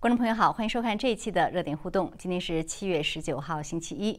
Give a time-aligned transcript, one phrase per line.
[0.00, 2.10] 观众朋友好，欢迎收看这一期的热点互动。
[2.16, 4.18] 今天是七月十九号，星期一。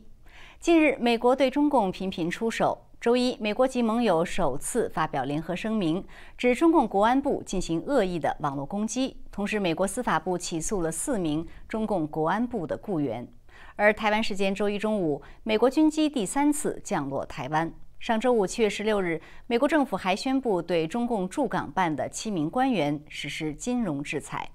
[0.60, 2.86] 近日，美国对中共频频出手。
[3.00, 6.06] 周一，美国及盟友首次发表联合声明，
[6.38, 9.18] 指中共国安部进行恶意的网络攻击。
[9.32, 13.28] 同时，美国司法部起诉了四名中共国安部的雇员。
[13.76, 17.74] 而台湾时间周一中午，美国军机第三次降落台湾。
[18.00, 24.48] 上周五，七月十六日，美国政府还宣布对中共驻港办的七名官员实施金融制裁。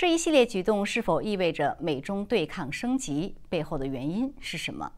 [0.00, 3.36] 这一系列举动是否意味着美中对抗升级？
[3.50, 4.90] 背后的原因是什么？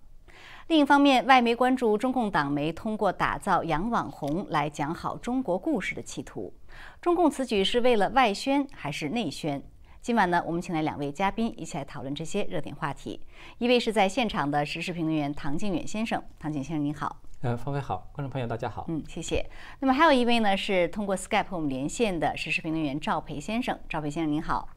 [0.68, 6.54] 另一方面，外媒关注中共党媒通过打造洋网红来讲好中国故事的企图。
[7.00, 9.60] 中共此举是为了外宣还是内宣？
[10.00, 13.20] 今晚呢，我们请来两位嘉宾一起来讨论这些热点话题。
[13.58, 17.20] 一位是在现场的时事评论员唐靖远先生，唐景先生您好。
[17.40, 18.84] 呃，方飞好，观众朋友大家好。
[18.86, 19.44] 嗯，谢谢。
[19.80, 24.68] 那么还有一位呢是通过 Skype 和我们连线的时事评论员赵培先生，赵培先生您好。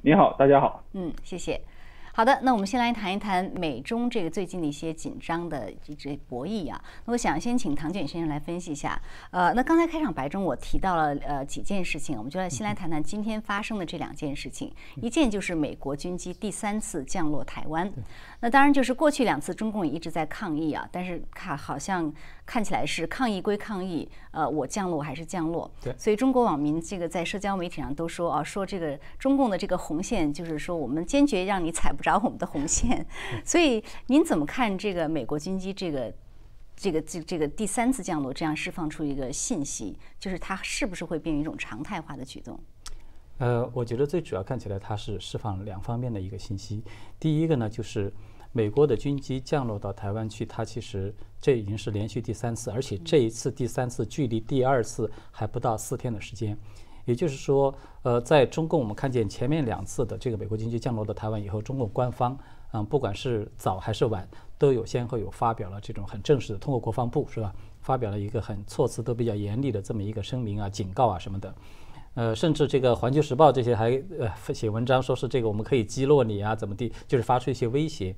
[0.00, 0.82] 你好，大家好。
[0.92, 1.60] 嗯，谢谢。
[2.18, 6.82] 好的，那我们先来谈一谈美中这个最近的一些紧张的这这博弈啊。
[7.04, 9.00] 那我想先请唐卷先生来分析一下。
[9.30, 14.74] 呃，那刚才开场白中我提到了呃几件事情，我们就来先来谈谈今天发生的这两件事情。
[14.96, 17.88] 一件就是美国军机第三次降落台湾。
[18.40, 22.12] 那当然就是过去两次中共也一直在抗议啊，但是看好像
[22.44, 25.70] 看起来是抗议归抗议，呃，我降落还是降落。
[25.80, 25.94] 对。
[25.96, 32.07] 所以中国网民这个在社交媒体上都说啊，说这个中共的这个红线就是说我们坚决让你踩不着。
[32.08, 33.06] 找我们的红线，
[33.44, 36.10] 所以您怎么看这个美国军机这个
[36.74, 42.58] 这个这这个第三次降落，这样释放出一个信息，就是它是不是会变成一种常态化的举动？
[43.36, 46.82] 呃，我觉得最主要看起来它是释放两方面的一个信息。
[47.20, 48.10] 第一个呢，就是
[48.52, 56.56] 美国的军机降落到台湾去，它其实这已经是连续第三次，而且这一次第三次距离第二次还不到四天的时间。
[57.08, 62.38] 也就是说，呃，在中共我们看见前面两次的这个美国军机降落到台湾以后，中共官方，
[62.72, 64.28] 嗯，不管是早还是晚，
[64.58, 67.50] 都有先后有发表了这种很正式的，通过国防部是吧，
[67.80, 71.54] 发表了一个很措辞都比较严厉的这么一个声明啊、警告啊什么的，
[72.12, 78.14] 呃，甚至这个《环球时报》这些还呃写文章说是这个我们可以击落你啊，怎么地，就是发出一些威胁。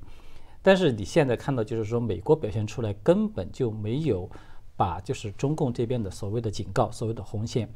[0.61, 4.29] 但是你现在看到，就是说美国表现出来根本就没有
[4.75, 7.69] 把就是中共这边的所谓的警告、所谓的红线。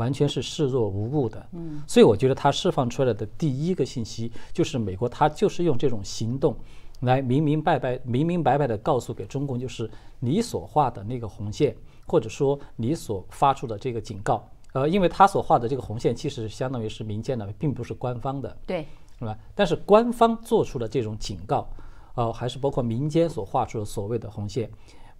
[0.00, 6.56] 完全是视若无物的，嗯，所以我觉得他释放出来的第一个信息就是美国，他就是用这种行动
[7.00, 18.86] 来明明白白、明明白白的告诉给中共，就是你所画的那个红线，或者说你所发出的这个警告，呃，因为他所画的这个红线其实相当于是民间的，并不是官方的，对，
[19.18, 19.38] 是吧？
[19.54, 21.68] 但是官方做出的这种警告，
[22.14, 24.70] 呃，还是包括民间所画出的所谓的红线，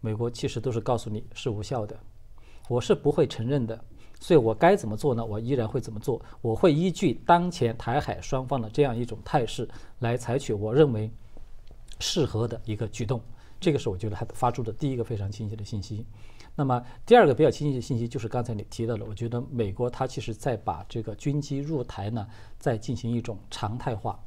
[0.01, 1.95] 美国其实都是告诉你是无效的，
[2.67, 3.79] 我是不会承认的。
[4.23, 5.25] 所以我该怎么做呢？
[5.25, 6.21] 我依然会怎么做？
[6.43, 9.67] 我会依据当前台海双方的这样一种态势
[10.01, 11.11] 来采取我认为
[12.01, 13.19] 适合的一个举动。
[13.59, 16.05] 这个是我觉得他发出的第一个非常清晰的信息。
[16.55, 22.27] 那么第二个比较清晰的信息就是刚才你提到的，我觉得美国它其实在把这个军机入台呢，
[22.59, 24.23] 在进行一种常态化。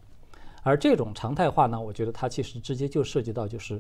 [0.64, 3.80] 而这种常态化呢，我觉得它其实直接就涉及到就是，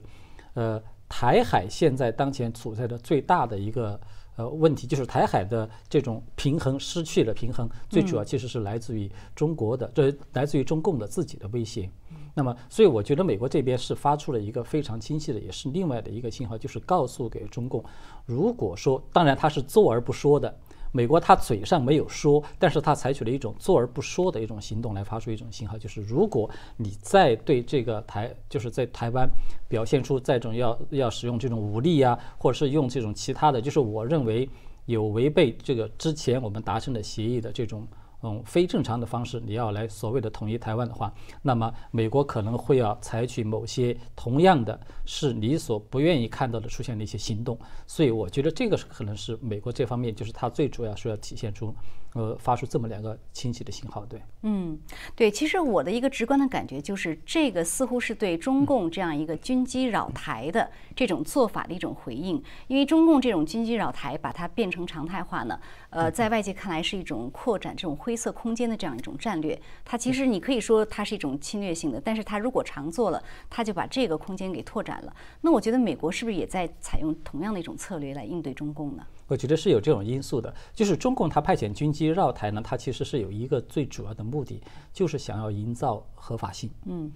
[0.53, 0.79] 呃，
[1.09, 4.00] 台海现在当前处在的最大的一个。
[4.35, 11.89] 呃，问题就是台海的这种平衡失去了平衡，最主要其实是来自于中国的，这来自于中共的自己的威胁。
[12.35, 17.83] 那么，所以我觉得美国这边是发出了一个非常清晰的，也是另外的一个信号，就是告诉给中共，
[18.25, 20.57] 如果说，当然他是做而不说的。
[20.93, 29.27] 美国他嘴上没有说，但是他采取了一种做而不说的一种行动来发出一种信号，就是如果你再对这个台，就是在台湾
[29.67, 34.47] 表现出这种要要使用这种武力呀，或者是用这种其他的，就是我认为
[34.85, 37.85] 有违背这个之前我们达成的协议的这种。
[38.23, 47.59] 嗯，非正常的方式，你要来所谓的统一台湾的话，那么美国可能会要采取某些同样的是你所不愿意看到的出现的一些行动。
[47.85, 51.75] 所以我觉得这个是可能是美国这方面，就是它最主要是要体现出，
[52.14, 54.05] 呃，发出这么两个清晰的信号。
[54.05, 54.79] 对，嗯，
[55.16, 65.59] 对，其实我的一个直观的感觉就是，这个似乎是对中共这样一个军机扰台的这种做法的一种回应，因为中共这种军机扰台把它变成常态化呢，
[65.93, 68.13] 呃，在外界看来是一种扩展这种灰。
[68.23, 75.13] 色空间的这样一种战略，它其实你可以说它是一种侵略性的，但是它如果常做了，它就把这个空间给拓展了。
[75.41, 79.05] 那我觉得美国是不是也在采用同样的一种策略来应对中共呢？
[79.28, 84.61] 我觉得是有这种因素的，就是中共它派遣军机绕台呢，它其实是有一个最主要的目的，
[84.93, 86.69] 就是想要营造合法性。
[86.85, 87.11] 嗯。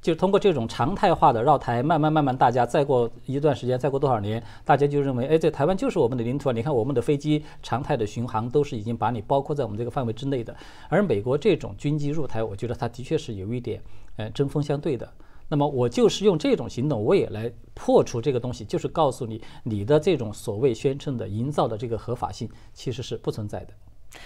[0.00, 6.52] 就通过这种常态化的绕台，慢慢慢慢，大家再过一段时间，再过多少年，大家就认为，哎，这台湾就是我们的领土啊！
[6.52, 10.56] 你看我们的飞机常态的巡航都是已经把你包括在我们这个范围之内的。
[10.88, 13.82] 而美国这种军机入台，我觉得它的确是有一点，
[14.16, 15.06] 呃，针锋相对的。
[15.48, 23.74] 那么我就是用这种行动，我也来破除这个东西，就是告诉你，你的这种所谓宣称的营造的这个合法性，其实是不存在的。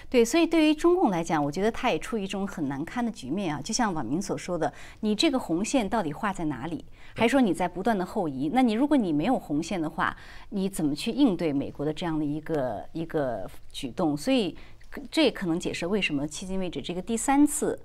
[0.08, 3.60] 对，所以对于中共来讲，我觉得他也处于一种很难堪的局面啊。
[3.62, 6.84] 就像网民所说的，你这个红线到底画在哪里？
[7.16, 8.50] 还说你在不断的后移。
[8.52, 10.16] 那你如果你没有红线的话，
[10.50, 14.16] 你怎么去应对美国的这样的一个一个举动？
[14.16, 14.56] 所以
[15.10, 17.78] 这也可能解释为什么迄今为止这个第三次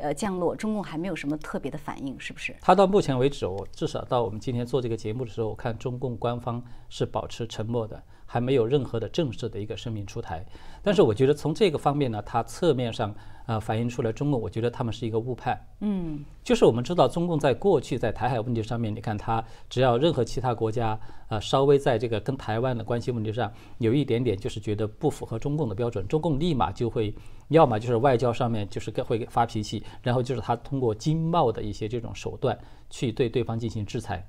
[0.00, 2.54] 呃降落，中共还没有什么特别的反应，是不是？
[2.60, 8.02] 他到目前为止，我至少到我们今天做这个节目的时候，我看中共官方是保持沉默的。
[8.26, 10.44] 还没有任何的正式的一个声明出台，
[10.82, 13.14] 但是我觉得从这个方面呢，它侧面上
[13.46, 15.58] 呃反映出来中共，我觉得他们是一个误判。
[15.80, 20.98] 嗯，就是我们知道中共在过去在台海问题上面，你看他只要任何其他国家
[21.28, 27.14] 呃稍微在这个跟台湾的关系问题上有一点点就是觉得不符合中共的标准，中共立马就会
[27.48, 32.58] 要么就是外交上面就是会发脾气，然后就是他通过经贸的一些这种手段
[32.90, 34.26] 去对对方进行制裁。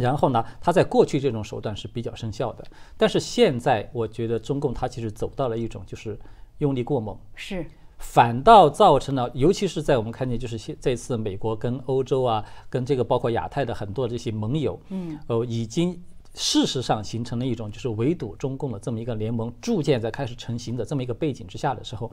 [0.00, 2.64] 然后呢，他在过去这种手段是比较生效的，
[2.96, 6.18] 但是现在我觉得中共他其实走到了一种就是
[6.58, 7.64] 用力过猛，是。
[7.98, 22.10] 反倒造成了，尤其是在我们看见就是现这次美国跟欧洲啊，跟这个包括亚太的很多这些盟友，嗯，呃，已经事实上形成了一种就是围堵中共的这么一个联盟，逐渐在开始成型的这么一个背景之下的时候，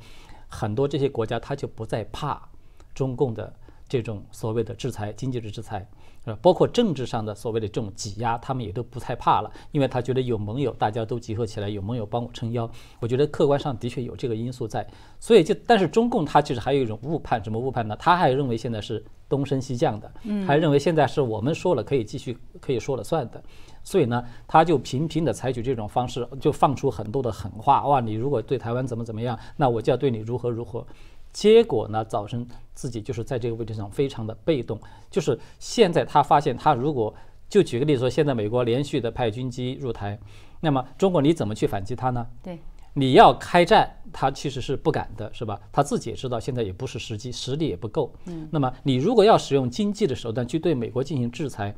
[0.49, 2.49] 很多这些国家他就不再怕
[2.93, 3.55] 中共的
[3.87, 5.87] 这种所谓的制裁，经济的制裁。
[6.35, 12.69] 包括政治上的所谓的这种挤压，他们也都不太怕了，因为他觉得有盟友，大家都集合起来，有盟友帮我撑腰。
[12.99, 14.85] 我觉得客观上的确有这个因素在，
[15.19, 17.95] 所以就但是中共他其实还有一种误判，什么误判呢？
[17.97, 20.11] 他还认为现在是东升西降的，
[20.45, 23.43] 还认为现在是我们说了可以继续可以说了算的，
[23.83, 30.85] 所以呢，他就频频的采取这种方式，就放出很多的狠话，哇，你如果对台湾怎么怎么样，那我就要对你如何如何。
[31.37, 32.43] 结果呢，造成
[32.73, 34.79] 自己就是在这个位置上非常的被动。
[35.07, 37.13] 就是现在他发现，他如果
[37.47, 40.17] 就举个例子说，现在美国连续的派军机入台，
[40.61, 42.25] 那么中国你怎么去反击他呢？
[42.41, 42.57] 对，
[42.95, 45.61] 你要开战，他其实是不敢的，是吧？
[45.71, 48.11] 他自己也知道现在也不是时机，实力也不够。
[48.25, 51.75] 嗯，那么你如果要使用经济的手段去对美国进行制裁，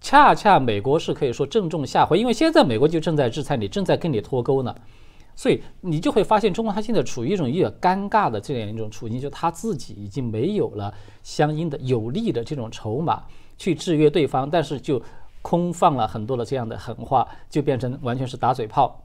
[0.00, 4.72] 恰恰美国是可以说正中下怀，因为现在美国就正在制裁你，正在跟你脱钩呢。
[5.34, 10.92] 所以你就会发现，中国它现在处于一种有点尴尬的这样一种处境，就它自己已经没有了
[11.22, 13.22] 相应的有利的这种筹码
[13.56, 15.02] 去制约对方，但是就
[15.40, 19.04] 空放了很多的这样的狠话，就变成完全是打嘴炮。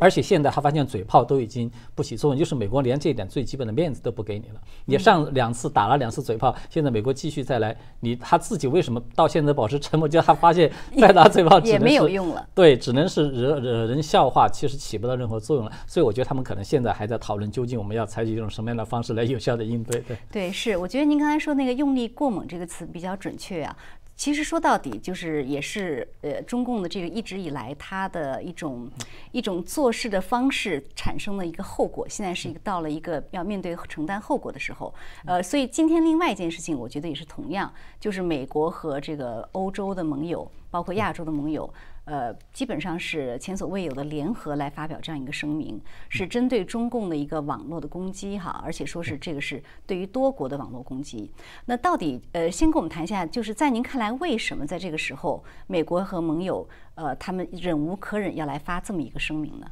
[0.00, 4.54] 而且现在他发现嘴炮都已经不起作用，就是美国连这一点最基本的面子都不给你了。
[4.86, 10.08] 你上两次打了两次嘴炮，现在美国继续再来，你他自己为什么到现在保持沉默？
[10.08, 12.48] 就他发现再打嘴炮也没有用了。
[12.54, 15.72] 对，只能是惹惹人笑话，其实起不到任何作用了。
[15.86, 20.00] 所以我觉得他们可能现在还在讨论，究竟我们要采取一种什么样的方式来有效的应对。
[20.00, 23.76] 对对，是，我觉得您刚才说那个“用力过猛”这个词比较准确啊。
[24.20, 28.86] 其实说到底，就是也是呃，中共的这个一直以来它的一种
[29.32, 32.06] 一种做事的方式产生的一个后果。
[32.06, 34.94] 现在是一个到了一个要面对承担后果的时候，
[35.24, 41.72] 呃，所以今天另外一件事情，我觉得也是同样，就是美国和这个欧洲的盟友，包括亚洲的盟友。
[42.10, 51.30] 呃，基本上是前所未有的联合来发表这样一个声明，是针对中共的一个网络的攻击哈，而且说是这个是对于多国的网络攻击。
[51.66, 59.70] 那到底呃，先跟我们谈一下，就是在您看来，为什么在这个时候，美国和盟友呃，他们忍无可忍要来发这么一个声明呢？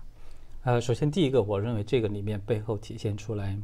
[0.63, 3.59] 呃，首先第一个，我认为这个里面背后体现出来，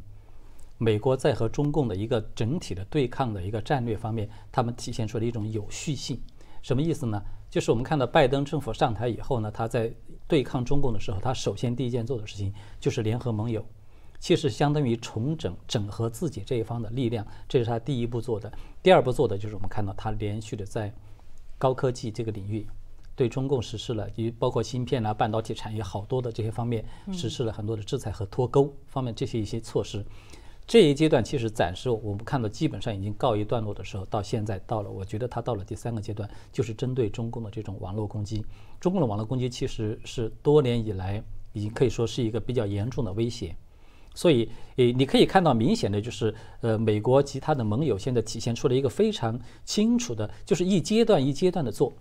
[0.78, 6.20] 美国在和中共的一个整体的对抗的一个战略方面，他们体现出了一种有序性。
[6.60, 7.22] 什么意思呢？
[7.54, 9.88] 就是我们看到拜登政府上台以后呢，他在
[10.26, 13.64] 对抗中共的时候，他首先第一件做的事情就是联合盟友，
[14.18, 18.52] 其实相当于重整、整合自己这一方的力量，这是他第一步做的。
[18.82, 20.92] 第二步做的就是我们看到他连续的在
[21.56, 22.66] 高科技这个领域
[23.14, 30.04] 对中共实施了，包括芯片啊、半导体产业好多的这些方面实施了很多的制裁和脱钩方面这些一些措施。
[30.66, 38.44] 这一阶段其实暂时我们看到基本上已经告一段落的时候，到现在到了，我觉得它到了第三个阶段，就是针对中共的这种网络攻击。
[38.80, 43.54] 中共的网络攻击其实是多年以来已经可以说是一个比较严重的威胁。
[44.14, 51.92] 所以，诶，你可以看到明显的就是，呃，美国及他的盟友现在体现出了一个非常清楚的，就是一阶段一阶段的做。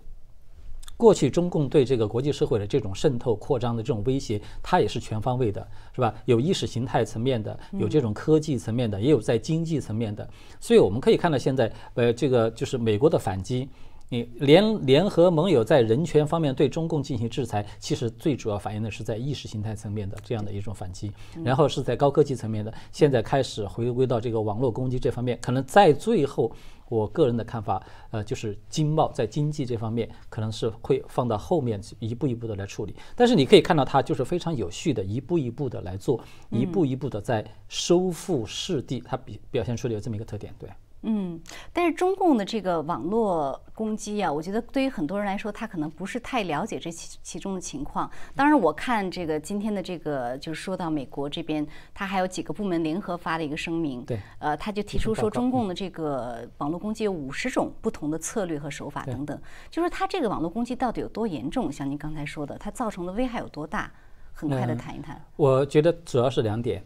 [0.96, 6.14] 过去中共对这个国际社会的这种渗透扩张的这种威胁，它也是全方位的，是吧？
[6.24, 10.28] 有意识形态层面的，有这种科技层面的，也有在经济层面的。
[10.60, 13.68] 所以我们可以看到，现在呃，这个就是美国的反击。
[14.10, 21.10] 你联联合盟友在人权方面对中共进行制裁，其实最主要反映的是在意识形态层面的这样的一种反击，
[21.42, 26.52] 然后是在高科技层面的，现在开始回归到这个网络攻击这方面，可能在最后，
[26.88, 40.68] 我个人的看法，呃，就是经贸在经济这方面可能是会放到后面一步一步的来处理，但是你可以看到它就是非常有序的，一步一步的来做，一步一步的在收复失地，它比表现出了有这么一个特点，对。
[41.04, 41.40] 嗯，
[41.72, 48.10] 但是中共的这个网络攻击啊，我觉得对于很多人来说，他可能不是太了解这其其中的情况。
[48.34, 59.38] 当然，我看这个今天的这个，就是说到美国这边，他还有几个部门联合发的一个声明，对，呃，他就提出说，中共的这个网络攻击有五十种不同的策略和手法等等，
[59.70, 61.70] 就是他这个网络攻击到底有多严重？
[61.70, 63.92] 像您刚才说的，它造成的危害有多大？
[64.36, 65.24] 很快的谈一谈。
[65.36, 66.82] 我觉得主要是两点。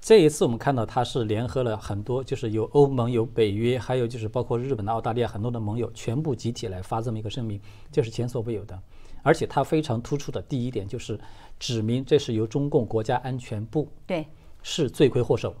[0.00, 7.60] 这一次我们看到，它是联合了很多，就是有欧盟、有北约，还有就是包括日本的、澳大利亚很多的盟友，全部集体来发这么一个声明，
[7.92, 8.80] 这是前所未有的。
[9.22, 11.20] 而且它非常突出的第一点就是
[11.58, 14.26] 指明这是由中共国家安全部对
[14.62, 15.54] 是罪魁祸首，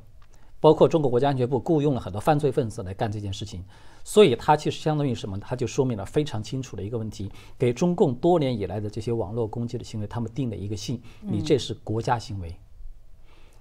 [0.58, 3.62] 包括中国国家安全部雇佣了很多犯罪分子来干这件事情，
[4.02, 5.38] 所以它其实相当于什么？
[5.38, 12.56] 它就说明了非常清楚的一个问题，给中共多年以来的这些网络攻击的行为，他们定了一个性：你这是国家行为。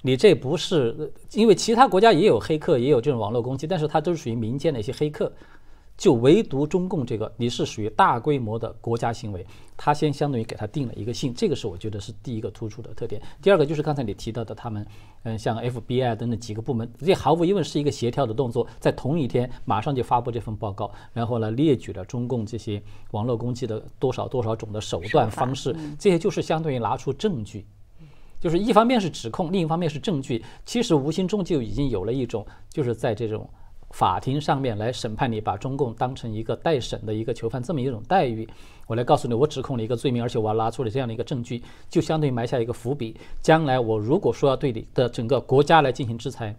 [0.01, 5.29] 你这不是，因为其他国家也有黑客，也有这种网络攻击，但是它都是属于民间的一些黑客，
[5.97, 13.21] 就唯独中共这个，你是属于大规模的国家行为，它先相当于给它定了一个性，这个是我觉得是第一个突出的特点。
[13.41, 14.87] 第二个就是刚才你提到的，他们，
[15.23, 27.65] 嗯，像 FBI 等等几个部门，这毫无疑问是一个协调的动作，在同一天马上就发布这份报告，然后呢列举了中共这些网络攻击的多少多少种的手段方式，这些就是相当于拿出证据。
[28.39, 30.43] 就是一方面是指控，另一方面是证据。
[30.65, 33.49] 其实无形中就已经有了一种，就是在这种
[33.91, 38.47] 法庭上面来审判你，把中共当成一个待审的一个囚犯这么一种待遇。
[38.87, 43.15] 我来告诉你，我指控了一个罪名，而且我拿出了这样的一个证据，就相当于埋下一个伏笔。
[43.41, 46.55] 将来我如果说要对你的整个国家来进行制裁，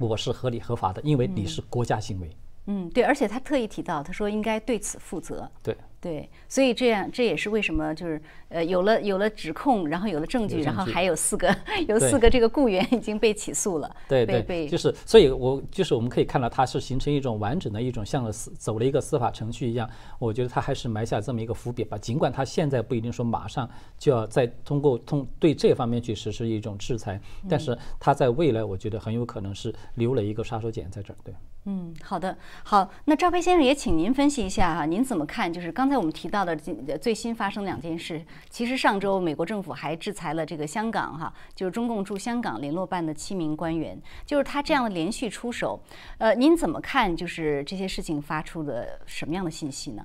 [0.00, 2.28] 我是合理合法的，因为你是国家行为。
[2.28, 2.43] 嗯，
[2.92, 5.50] 对，而且他特意提到，他说应该对此负责。
[5.62, 5.76] 对。
[6.00, 11.48] 对，所以这样这也是为什么就是呃有了有了指控，然后有了证据，然后还有四个
[11.88, 13.96] 有四个这个雇员已经被起诉了。
[14.06, 19.88] 对对对，就是所以，我就是我们可以看到，它是形成一种完整的一种像司走了一个司法程序一样。
[20.18, 21.96] 我觉得他还是埋下这么一个伏笔吧。
[21.96, 23.66] 尽管他现在不一定说马上
[23.98, 27.18] 就要再通过通对这方面去实施一种制裁，
[27.48, 31.16] 但是他在未来，我觉得很有可能是留了一个杀手锏在这儿。
[31.24, 31.34] 对，
[31.66, 35.50] 嗯，好的，好，那赵飞先生也请您分析一下哈，您怎么看？
[35.50, 35.94] 就是刚才。
[35.94, 36.54] 我们提到的
[36.98, 45.80] 最新发生两件事，其实上周美国政府还制裁了这个香港哈，就是中共驻香港联络办的七名官员，就是他这样的连续出手，
[46.18, 47.16] 呃，您怎么看？
[47.16, 50.04] 就是这些事情发出的什么样的信息呢？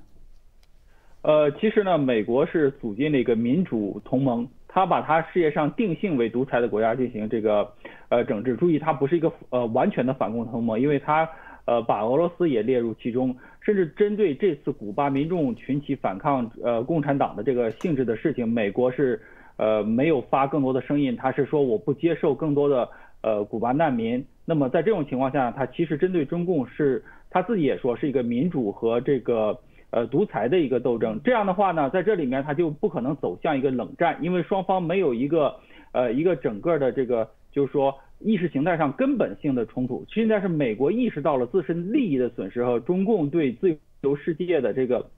[1.22, 7.70] 呃，其实呢，美国是组建了一个民主同盟，他把他世界上定性为独裁的国家进行这个
[8.08, 8.56] 呃整治。
[8.56, 11.28] 注意，它不是一个呃完全的反共同盟，因为它
[11.64, 13.36] 呃把俄罗斯也列入其中。
[13.62, 19.20] 甚至针对这次古巴民众群起反抗呃共产党的这个性质的事情，美国是
[19.58, 22.88] 呃没有发更多的声音，他是说我不接受更多的
[23.20, 24.24] 呃古巴难民。
[24.46, 29.56] 那么在这种情况下，他其实针对中共是他自己也说是一个民主和这个
[29.90, 31.20] 呃独裁的一个斗争。
[31.22, 35.54] 这样的话呢，在这里面他就不可能走向一个冷战，因为双方没有一个
[35.92, 37.94] 呃一个整个的这个就是说。
[38.22, 45.08] 意识形态上根本性的冲突，现在是美国意识到了自身利益的损失和中共对自由世界的这个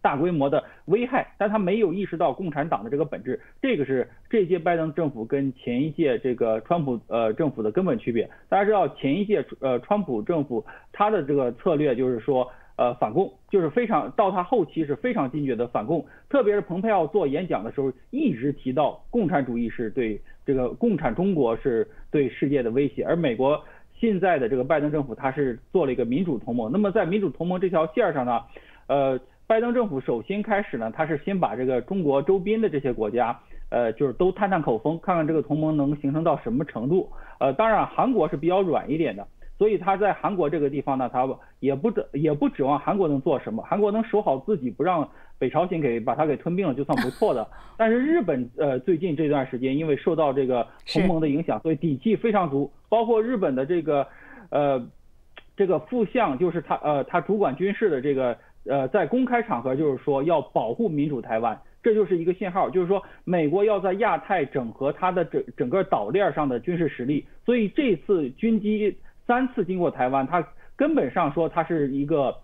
[0.00, 8.28] 大规模的危害，但他没有意识到共产党的这个本质，这个是这届拜登政府跟前一届这个川普呃政府的根本区别。
[8.48, 12.50] 大家知道前一届呃川普政府他的这个策略就是说。
[12.82, 23.04] 呃，反共就是非常到他后期是非常坚决的反共，特别是蓬佩奥做演讲的时候，一直提到共产主义是对这个共产中国是对世界的威胁。
[23.04, 23.62] 而美国
[24.00, 26.72] 现在的这个拜登政府，他是做了一个民主同盟。
[26.72, 28.40] 那么在民主同盟这条线上呢，
[28.88, 33.38] 呃，拜登政府首先开始呢，他是先把这个中国周边的这些国家，
[33.70, 37.08] 呃，就是都探探口风，看看这个同盟能形成到什么程度。
[37.38, 39.24] 呃，当然韩国是比较软一点的。
[39.62, 41.24] 所以他在韩国这个地方呢，他
[41.60, 47.46] 也不指也不指望韩国能做什么，韩国能守好自己，不让北朝鲜给把他给吞并了，就算不错的。
[47.78, 52.68] 但是日本呃最近这段时间，因为受到这个同盟的影响，所以底气非常足。
[52.88, 54.04] 包括日本的这个
[54.50, 54.84] 呃
[55.56, 67.24] 这个副相，就是他呃他主管军事的这个呃在公开场合就是说要保护民主台湾，这就是一个信号，就是说美国要在亚太整合它的整整个岛链上的军事实力。
[67.44, 72.36] 所以这次军机三次经过台湾，它根本上说它是一个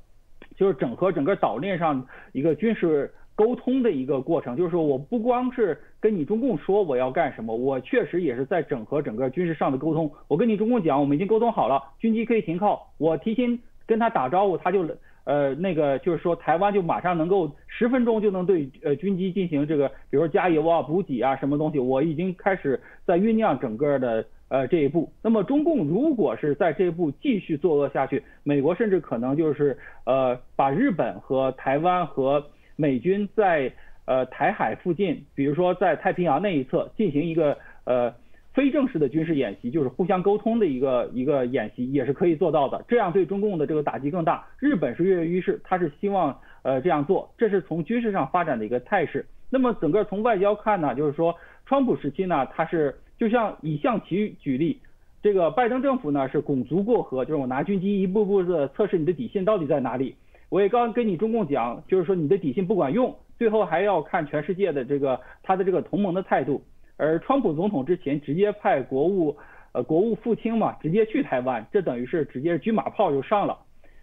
[0.56, 3.12] 就是整合整个岛链上一个军事。
[3.38, 10.10] 沟通的一个过程，就是说我不光是跟你中共说我要干什么，我确实也是在整合整个军事上的沟通。
[10.26, 13.56] 我跟你中共讲，我们已经沟通好了，军机可以停靠，我提前
[13.86, 14.84] 跟他打招呼，他就
[15.22, 25.12] 呃那个就是说台湾就马上能够十分钟就能对呃军机进行这个，比如说加油啊、补给啊什么东西，我已经开始在酝酿整个的呃这一步。
[25.22, 32.44] 那么中共如果是在这一步继续作恶下去，美国甚至可能就是呃把日本和台湾和
[32.76, 33.72] 美军在
[34.06, 38.14] 呃台海附近，比如说在太平洋那一侧进行一个呃
[38.54, 42.84] 非正式的军事演习，就是互相沟通的一个一个演习，也是可以做到的。
[42.88, 44.46] 这样对中共的这个打击更大。
[44.58, 49.24] 日本是跃跃欲试，他是希望呃这样做，这是从军事上发展的一个态势。
[49.50, 51.34] 那么整个从外交看呢，就是说
[51.66, 54.80] 川普时期呢，他是就像以象棋举例，
[55.22, 60.14] 这个拜登政府呢是拱足过河，就是我拿军机一步步的测试你的底线到底在哪里。
[60.48, 66.62] 我也刚跟你中共讲，就是说你的底线不管用，最后还要看全世界的这个他的这个同盟的态度。
[66.96, 69.36] 而川普总统之前直接派国务
[69.72, 73.58] 呃国务副卿嘛，直接去台湾，这等于是直接军马炮就上了。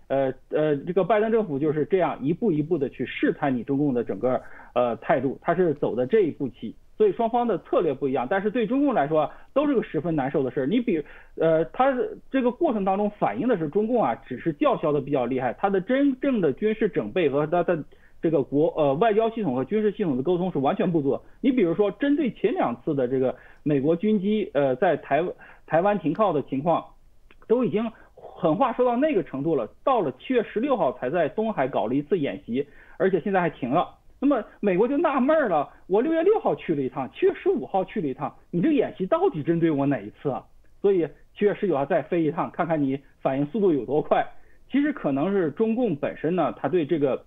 [0.08, 4.40] 呃呃，这个拜登政府就是这样一步一步的去试探你中共的整个
[4.74, 6.76] 呃态度，他是走的这一步棋。
[6.98, 10.66] 所以双方的策略不一样，但是对中共来说都是个十分难受的事儿。
[10.66, 11.04] 你比，
[11.36, 11.94] 呃，他
[12.32, 17.84] 这个过程当中反映的是中共啊，只是叫嚣的比较厉害，他的真正的军事整备和他的
[18.22, 21.20] 这个国呃外交系统和军事系统的沟通是完全不足。
[21.42, 25.22] 你比如说，针对前两次的这个美国军机呃在台
[25.68, 26.84] 台湾停靠的情况，
[27.48, 32.66] 都已经狠话说到那个程度了，到了七月十六号才在东海搞了一次演习，
[32.98, 33.96] 而且现在还停了。
[34.28, 40.44] 那么美国就纳闷了，我六月六号去了一趟，七月十五号去了一趟，你这演习到底针对我哪一次啊？
[40.82, 44.26] 所以七月十九号再飞一趟，看看你反应速度有多快。
[44.72, 47.24] 其实可能是中共本身呢，他对这个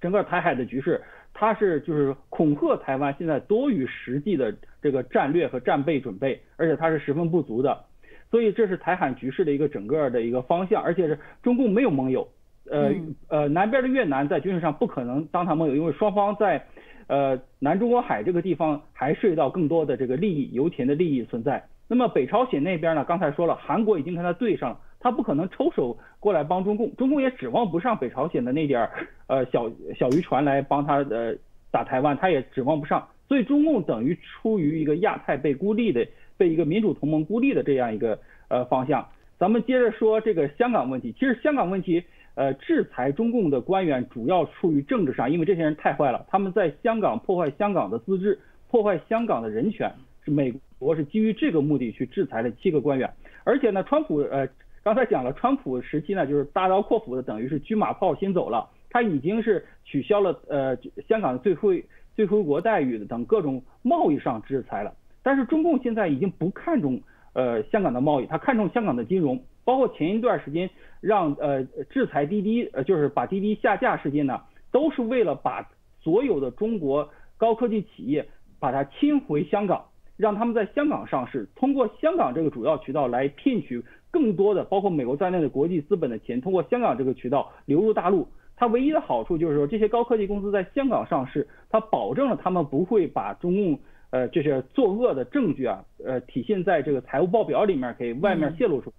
[0.00, 1.02] 整个台海的局势，
[1.34, 7.84] 他是就是恐吓台湾现在多于实际的这个战略和战备准备，而且他是十分不足的。
[8.30, 12.28] 所以这是台海局势的一个整个的一个方向，而且是中共没有盟友。
[12.70, 12.94] 呃
[13.28, 16.64] 呃，南边的越南在军事上不可能当他盟友，因为双方在
[17.06, 21.64] 呃南中国海这个地方还涉及到更多的这个利益、油田的利益存在。
[21.86, 28.90] 那么北朝鲜那边呢，刚才说了，韩国已经跟他对上了，他不可能抽手过来帮中共，中共也指望不上北朝鲜的那点儿
[29.26, 31.34] 呃小小渔船来帮他呃
[31.70, 33.08] 打台湾，他也指望不上。
[33.26, 39.06] 所以中共等于出于一个亚太被孤立的、被一个民主同盟孤立的这样一个呃方向。
[39.38, 42.04] 咱们接着说这个香港问题，其实香港问题。
[42.38, 48.38] 呃，制裁中共的官员主要出于政治上，因为这些人太坏了，他们在香港破坏香港的自治，
[48.70, 49.92] 破坏香港的人权，
[50.24, 53.12] 是美国是基于这个目的去制裁了七个官员。
[53.42, 54.48] 而且呢，川普呃
[54.84, 60.76] 刚才讲了，川普时期呢就是大刀阔斧的，等于是车马炮先走了，他已经是取消了呃
[61.08, 64.94] 香港的最惠最惠国待遇等各种贸易上制裁了。
[65.24, 69.42] 但是中共现在已经不看重呃香港的贸易，他看重香港的金融。
[69.68, 70.70] 包括前一段时间
[71.02, 74.40] 让呃制裁滴滴，呃就是把滴滴下架事件呢，
[74.72, 75.68] 都是为了把
[76.00, 78.26] 所有的中国高科技企业
[78.58, 79.84] 把它亲回香港，
[80.16, 88.26] 让他们在香港上市，通过香港这个主要渠道来骗取更多的包括美国在内的国际资本的钱，通过香港这个渠道流入大陆。
[88.56, 93.78] 它唯一的好处就是说，这些高科技公司在香港上市，它保证了他们不会把中共
[94.08, 98.90] 呃这些作恶的证据啊，呃体现在这个财务报表里面给外面泄露出。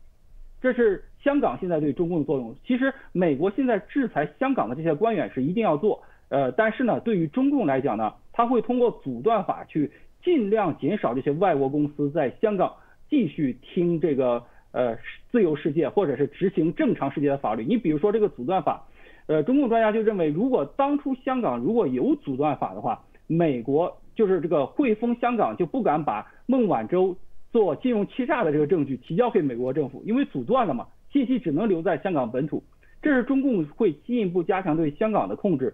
[0.62, 2.56] 这是香港现在对中共的作用。
[2.66, 9.92] 其实美国现在制裁香港的这些官员是一定要做，呃，但是呢，对于中共来讲呢，他会通过阻断法去
[10.24, 12.74] 尽量减少这些外国公司在香港
[13.10, 14.98] 继续听这个呃
[15.32, 17.64] 自由世界或者是执行正常世界的法律。
[17.64, 18.86] 你比如说这个阻断法，
[19.28, 27.16] 呃，中共专家就认为，如果当初香港如果有阻断法的话，美国就是这个汇丰香港就不敢把孟晚舟。
[27.52, 32.64] 做金融欺诈的这个证据提交给美国政府，因为阻断了嘛，信息只能留在香港本土。
[33.02, 35.74] 这是中共会进一步加强对香港的控制。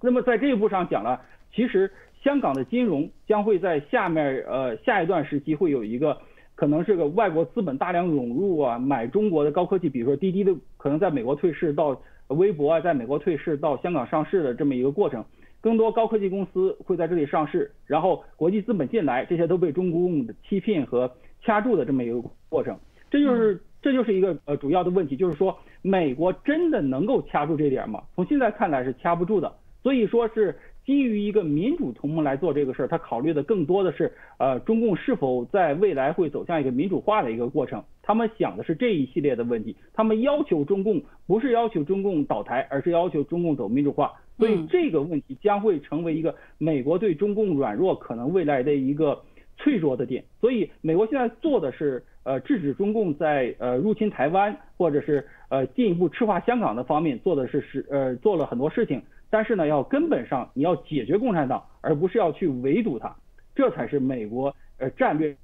[0.00, 1.20] 那么在这一步上讲了，
[1.52, 1.90] 其实
[2.22, 6.18] 香港的金融将会在下面呃下一段时期会有一个
[6.54, 15.24] 可能是个外国资本大量涌入啊，买中国的高科技，比如说滴滴的可能在美国退市到微博啊，在美国退市到香港上市的这么一个过程。
[15.64, 22.78] 更多高科技公司会在这里上市，然后国际资本进来，这些都被中共的欺骗和掐住的这么一个过程。
[23.10, 28.02] 这就是这就是一个呃主要的问题，就是说美国真的能够掐住这点吗？
[28.14, 29.50] 从现在看来是掐不住的，
[29.82, 49.22] 所以说是基于一个民主同盟来做这个事儿，他考虑的更多的是呃中共是否在未来会走向一个民主化的一个过程，他们想的是这一系列的问题，他们要求中共不是要求中共倒台，而是要求中共走民主化，所以这个问题将会成为一个美国对中共软弱可能未来的一个。
[49.56, 63.14] 脆弱的点，所以美国现在做的是，呃，制止中共在呃入侵台湾，或者是呃进一步赤化香港的方面做的是是呃做了很多事情，但是呢，要根本上你要解决共产党，而不是要去围堵它，
[63.54, 65.36] 这才是美国呃战略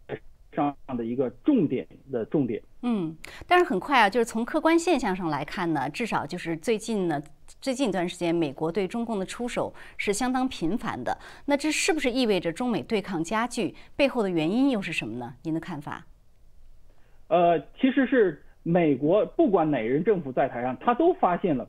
[0.53, 2.61] 上的一个重点的重点。
[2.83, 7.23] 嗯，但是很快啊，就是从客观现象上来看呢，至少就是最近呢。
[7.61, 11.19] 最近一段时间，美国对中共的出手是相当频繁的。
[11.45, 13.75] 那这是不是意味着中美对抗加剧？
[13.95, 15.35] 背后的原因又是什么呢？
[15.43, 16.07] 您的看法？
[17.29, 21.69] 呃，其实是美国不管哪人政府在台上，他都发现了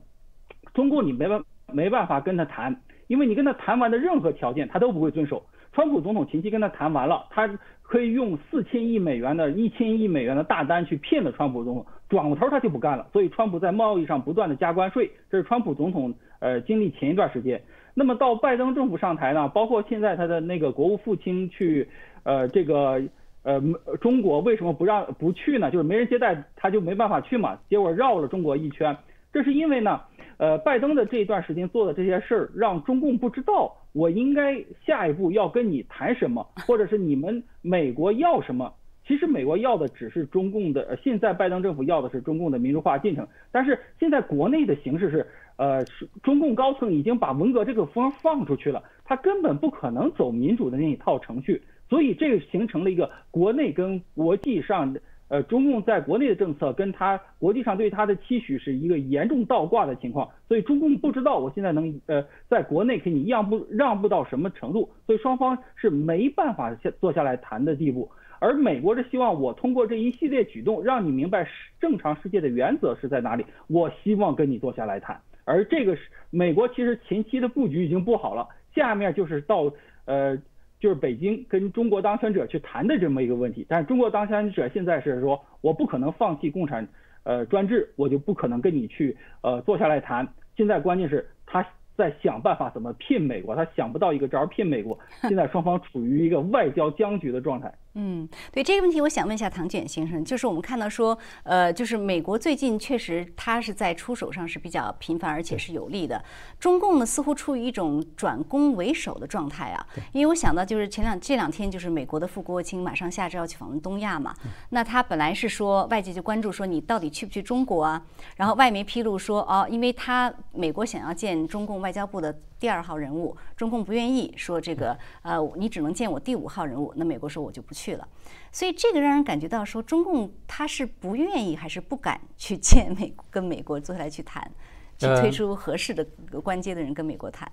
[0.72, 5.44] 中共你没办没办法跟他谈，因为你跟他谈完的任何条件他都不会遵守。
[5.74, 7.46] 川普总统前期跟他谈完了，他
[7.82, 11.86] 可以用四千亿美元的一千亿美元的大单去骗了川普总统。
[12.12, 17.58] 转过头他就不干了，所以川普在贸易上不断的加关税，这是川普总统呃经历前一段时间。
[17.94, 21.88] 那么到拜登政府上台呢，包括现在他的那个国务副卿去
[22.24, 23.00] 呃这个
[23.44, 23.62] 呃
[23.98, 25.70] 中国为什么不让不去呢？
[25.70, 27.58] 就是没人接待，他就没办法去嘛。
[27.70, 28.94] 结果绕了中国一圈，
[29.32, 30.02] 这是因为呢
[30.36, 38.70] 呃拜登的这一段时间做的这些事儿，让中共不知道我应该下一步要跟你谈什么，或者是你们美国要什么。
[39.12, 43.28] 其实美国要的只是中共的，现在拜登政府要的是中共的民主化进程。
[43.50, 60.26] 但是现在国内的形势是，呃，是中共高层已经把文革这个风放出去了，他根本不可能走民主的那一套程序，所以这个形成了一个国内跟国际上的，呃，中共在国内的政策跟他国际上对他的期许是一个严重倒挂的情况。
[60.48, 68.10] 所以中共不知道我现在能，呃，在国内给你让步让步到什么程度，所以双方是没办法下坐下来谈的地步。
[68.42, 71.48] 而美国是希望我通过这一系列举动，让你明白
[71.80, 73.46] 正常世界的原则是在哪里。
[73.68, 75.16] 我希望跟你坐下来谈。
[75.44, 79.72] 而这个是美国其实前期的布局已经布好了，下面就是到
[80.06, 80.36] 呃
[80.80, 83.64] 就是北京跟中国当权者去谈的这么一个问题。
[83.68, 86.88] 但是中国当权者现在是说，我不可能放弃共产
[87.22, 90.26] 呃专制，我就不可能跟你去呃坐下来谈。
[90.56, 91.64] 现在关键是他。
[91.94, 94.98] 在想办法怎么骗美国，他想不到一个招骗美国。
[95.28, 97.70] 现在双方处于一个外交僵局的状态。
[97.94, 106.24] 嗯，对这个问题，我想问一下唐卷先生，就是我们看到说，呃，就是美国最近确实他是在出手上是比较频繁，而且是有利的。
[106.58, 109.86] 中共呢，似乎处于一种转攻为守的状态啊。
[110.12, 114.34] 因为我想到就是前两这两天，就是美国的副国务卿马上下周要去访问东亚嘛。
[114.70, 118.02] 那他本来是说外界就关注说你到底去不去中国啊？
[118.36, 122.34] 然后外媒披露说，哦，因为他美国想要见中共外交部的。
[122.62, 126.94] 第二号人物，中共不愿意说这个，呃，你只能见我第五号人物。
[126.94, 128.06] 那美国说我就不去了，
[128.52, 134.48] 所以这个让人感觉到说，中共他是不愿意还是不敢去见美跟美国坐下来去谈，
[134.96, 136.06] 去推出合适的
[136.40, 137.50] 关接的人跟美国谈。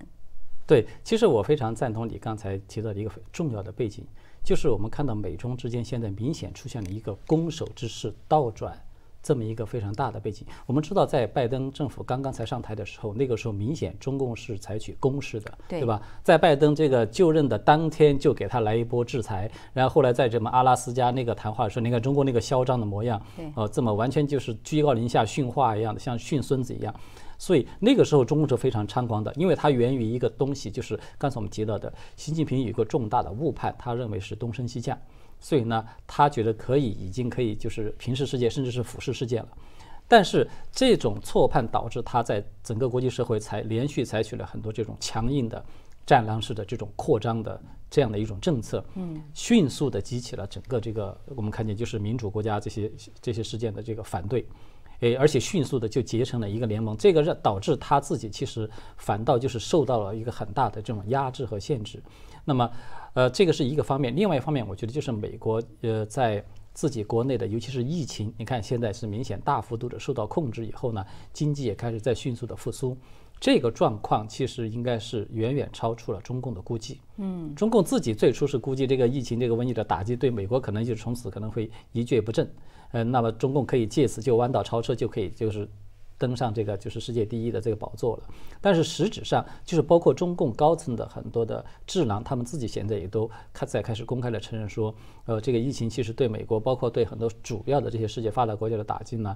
[0.64, 4.06] 对，其实我非常赞同你刚才提到的一个重要的背景，
[4.44, 8.80] 就是我们看到美中之间现在明显出现了一个攻守之势倒转。
[9.22, 16.00] 这么一个非常大的背景，我们知道，在拜登政府刚刚才上台的时候，那个时候明显中共是采取攻势的，对吧？
[16.22, 23.20] 在拜登这个就任的当天就给他来一波制裁，然后后来在这么阿拉斯加那个谈话说，你看中国那个嚣张的模样，
[23.54, 26.94] 哦，这么完全就是居高临下训话一样的，像训孙子一样。
[27.36, 34.98] 所以那个时候中共是非常猖狂的，因为它源于一个东西，就是刚才我们提到的，习近平有一个重大的误判，他认为是东升西降。
[35.40, 39.48] 所以呢，他觉得可以，已经可以就是平视世界，甚至是俯视世界了。
[40.06, 45.64] 但是这种错判导致他在整个国际社会才连续采取了很多这种强硬的
[46.04, 52.90] 战狼式的这种扩张的这样的一种政策，嗯，迅速的激起了整个这个我们看见就是民主国家这些
[53.22, 54.44] 这些事件的这个反对，
[54.98, 62.02] 诶，而且迅速的就结成了一个联盟，这个让导致他自己其实反倒就是受到了一个很大的这种压制和限制。
[62.44, 62.68] 那么。
[63.14, 72.96] 呃，这个是一个方面，另外一方面，我觉得就是美国呃在自己国内的，尤其是疫情，你看现在是明显大幅度的受到控制以后呢，经济也开始在迅速的复苏，
[73.40, 77.00] 这个状况其实应该是远远超出了中共的估计。
[77.16, 82.48] 嗯，中共自己最初是估计这个疫情这个瘟疫的打击对美国可能就从此可能会一蹶不振，
[82.92, 85.68] 呃，那么中共可以借此就弯道超车，就可以就是
[86.20, 88.24] 登上这个就是世界第一的这个宝座了。
[88.60, 99.34] 但是实质上，就是包括中共高层的很多的智囊，他们自己现在也都开在开始公开的承认说，呃，这个疫情其实对美国，包括对很多主要的这些世界发达国家的打击呢，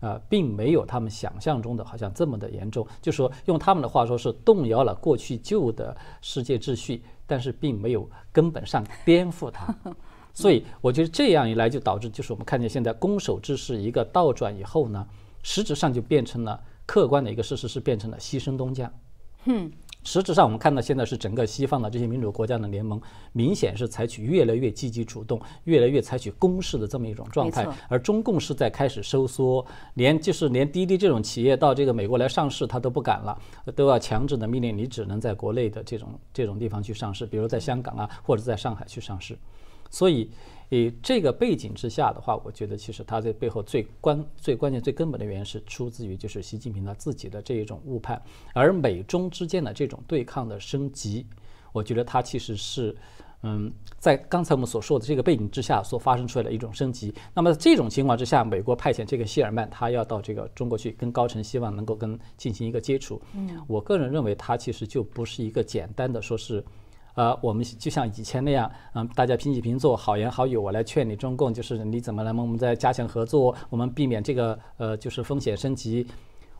[0.00, 2.84] 呃，并没有他们想象中的好像这么的严重。
[3.00, 9.72] 就说用他们的话说，是动摇了过去旧的世界秩序，但是并没有根本上颠覆它。
[10.36, 15.06] 所以我觉得这样一来，就导致就是我们看见现在攻守之势一个倒转以后呢，
[15.44, 18.92] 实质上就变成了客观的一个事实，是变成了牺牲东家。
[19.46, 19.70] 嗯，
[20.02, 22.98] 实质上我们看到现在是整个西方的这些民主国家的联盟，
[23.32, 27.68] 明显是采取越来越积极主动，越来越采取攻势的这么一种状态。
[27.90, 33.38] 而中共是在开始收缩，连就是连滴滴这种企业到这个美国来上市，他都不敢了，
[33.76, 39.38] 都要强制的命令你只能在国内的这种这种地方去上市，比如在香港啊或者在上海去上市。
[39.90, 40.30] 所以，
[40.70, 48.20] 以这个背景之下的话，我觉得其实它在背后最关、最关键、最根本的原因是出自于就是习近平他自己的这一种误判，
[48.52, 51.26] 而美中之间的这种对抗的升级，
[51.72, 52.96] 我觉得它其实是，
[53.42, 57.14] 嗯，在刚才我们所说的这个背景之下所发生出来的一种升级。
[57.34, 63.20] 那么这种情况之下，美国派遣这个谢尔曼，他要到这个中国去跟高层，希望能够跟进行一个接触。
[63.34, 66.64] 嗯，我个人认为，他其实就不是一个简单的说是。
[67.14, 76.06] 呃，我们就像以前那样，嗯，大家平起平坐，好言好语，我来劝你中共，就是你怎么来我们再加强合作，我们避免这个呃，就是风险升级。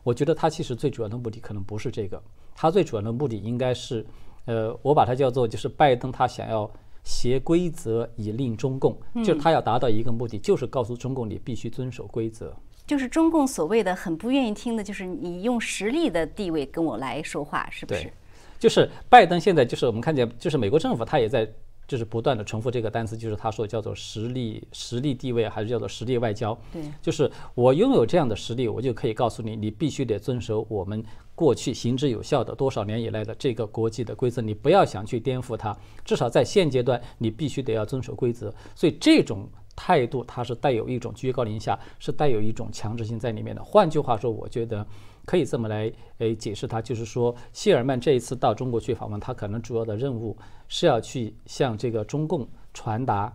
[0.03, 2.21] 我觉得他其实最主要的目的可能不是这个，
[2.55, 4.05] 他最主要的目的应该是，
[4.45, 6.71] 呃，我把它叫做就是拜登他想要
[7.03, 12.55] 挟规则以令中共，就是他要达到一个目的，就是告诉中共你必须遵守规则。
[12.87, 18.13] 就是中共所谓的很不愿意听的，就是你用实力的地位跟我来说话，是不是？
[18.59, 21.47] 就是拜登现在就是我们看见，就是美国政府他也在
[21.87, 26.57] 就是不断的重复这个单词，就是他说叫做实力实力地位还是叫做实力外交？
[26.73, 31.03] 对，就是我拥有这样的实力，我就可以告诉你，你必须得遵守我们
[31.35, 38.51] 过去行之有效的多少年以来的这个国际的规则，你不要想去颠覆它，至少在现阶段你必须得要遵守规则。
[38.73, 43.63] 所以这种态度它是带有一种居高临下，是带有一种强制性在里面的。
[43.63, 44.83] 换句话说，我觉得。
[45.25, 53.33] 可以这么来诶解释它，就是说谢尔曼这一次到中国去访问，他可能主要的任务是要去向这个中共传达，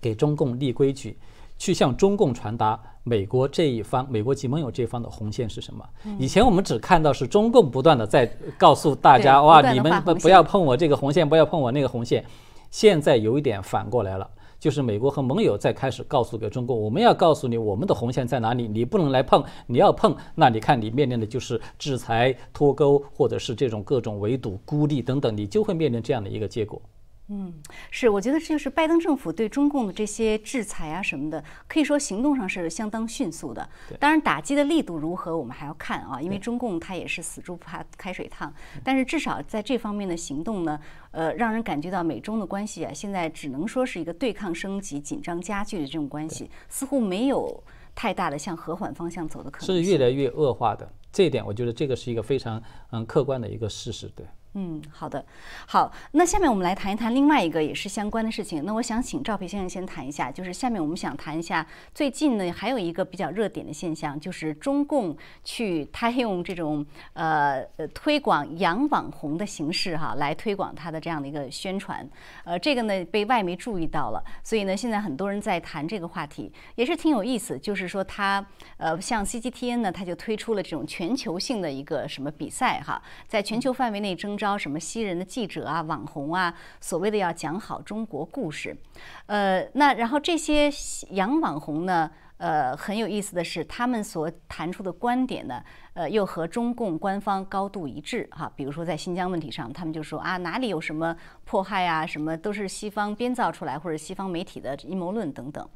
[0.00, 1.18] 给中共立规矩，
[1.58, 5.84] 去向中共传达美国这一方、美国及盟友这一方的红线是什么。
[6.18, 8.26] 以前我们只看到是中共不断的在
[8.56, 12.24] 告诉大家，哇，你们不不要碰我这个红线，不要碰我那个红线。
[12.70, 14.30] 现在有一点反过来了。
[14.64, 26.80] 就是美国和盟友在开始告诉给中国，我们要告诉你我们的红线在哪里，你不能来碰，你要碰，那你看你面临的就是制裁、脱钩，或者是这种各种围堵、孤立等等，你就会面临这样的一个结果。
[27.28, 27.52] 嗯，
[27.90, 33.66] 是，我觉得这就是拜登政府对中共的这些制裁啊什么的，可以说行动上是相当迅速的。
[33.98, 38.52] 当然打击的力度如何，我们还要看啊，因为中共它也是死猪不怕开水烫。
[38.84, 40.78] 但是至少在这方面的行动呢，
[41.12, 49.66] 呃，让人感觉到美中的关系啊，现在只能说是一个对抗升级、紧张加剧的这种关系，似乎没有太大的向和缓方向走的可能。
[49.66, 54.26] 是越来越恶化的，这一点我觉得这个是一个非常嗯客观的一个事实，对。
[54.56, 55.24] 嗯，好的，
[55.66, 58.64] 好，那下面我们来谈一谈另外一个也是相关的事情。
[58.64, 72.08] 那我想请赵培先生先谈一下，就是下面我们想谈一下最近呢还有一个比较热点的现象，就是中共去他用这种呃推广洋网红的形式哈来推广他的这样的一个宣传，
[72.44, 77.58] 呃这个呢被外媒注意到了，所以呢现在很多人在谈这个话题，也是挺有意思。
[77.58, 84.38] 就是说他呃像 CGTN 呢他就推出了这种全球性的一个什么比赛哈，在全球范围内征。
[84.44, 88.76] 招什么吸人的记者啊、网红啊，所谓的要讲好中国故事，
[89.24, 90.68] 呃，那然后这些
[91.12, 98.52] 洋网红呢，呃，很有意思的是，他们所谈出的观点呢，呃，又和中共官方高度一致哈。
[98.54, 105.66] 比如说在新疆问题上，他们就说啊，哪里有什么迫害啊，什么都是西方编造出来或者西方媒体的阴谋论等等。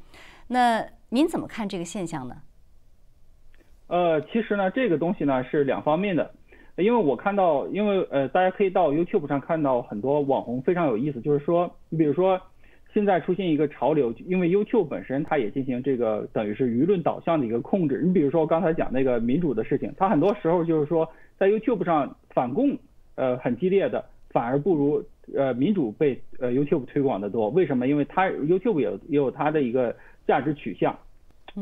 [0.49, 2.35] 那您怎么看这个现象呢？
[3.87, 6.31] 呃，其实呢，这个东西呢是两方面的。
[6.81, 12.39] 因为我看到，因为呃，大家可以到 YouTube 上看到很多网红非常有意思，就是说，你比如说，
[12.93, 18.01] 现在出现一个潮流，因为 YouTube 本身它也进行这个等于是舆论导向的一个控制。
[18.03, 22.77] 你比如说刚才讲那个民主的事情，它很多时候就是说在 YouTube 上反共
[23.15, 25.03] 呃很激烈的，反而不如
[25.35, 27.49] 呃民主被呃 YouTube 推广的多。
[27.49, 27.87] 为什么？
[27.87, 30.97] 因为它 YouTube 有也有它的一个价值取向，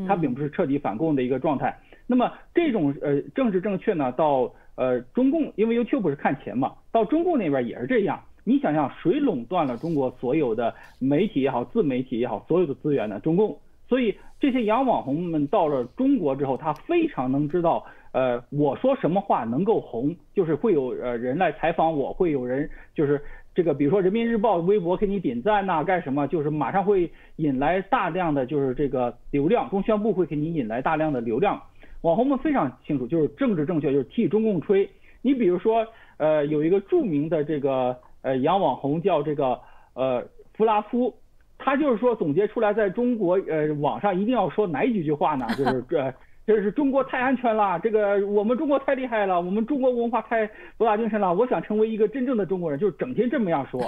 [0.06, 1.76] 它并不是彻底反共的一个状态。
[2.06, 8.20] 那么这种呃政治正确呢，到呃，中共因为 YouTube 是看钱嘛，到中共那边也是这样。
[8.44, 13.18] 你想想，谁垄断了中国所有的媒体也好，自媒体也好，所有的资源呢？
[13.18, 13.58] 中共。
[13.88, 23.20] 所以这些洋网红们到了中国之后，他非常能知道，呃，我说什么话能够红，就是会有呃人来采访我，会有人就是
[23.56, 31.60] 这个，比如说人民日报微博给你点赞呐，干什么，就是马上会引来大量的就是这个流量，中宣部会给你引来大量的流量。
[32.02, 34.88] 网红们非常清楚，就是政治正确，就是替中共吹。
[35.22, 39.58] 你比如说，呃，有一个著名的这个呃洋网红叫这个
[39.94, 41.14] 呃弗拉夫。
[41.60, 45.44] 他就是说，总结出来，在中国呃网上一定要说哪几句话呢？
[45.56, 46.14] 就是这，
[46.46, 51.34] 这是中国太安全了，这个我们中国太厉害了，我们中国文化太博大精深了。
[51.34, 53.80] 我想成为一个真正的中国人，就是整天这么样说，